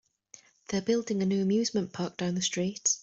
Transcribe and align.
They're 0.69 0.81
building 0.81 1.21
a 1.21 1.27
new 1.27 1.43
amusement 1.43 1.93
park 1.93 2.17
down 2.17 2.33
the 2.33 2.41
street. 2.41 2.97